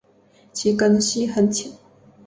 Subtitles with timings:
[0.51, 1.71] 其根系很浅。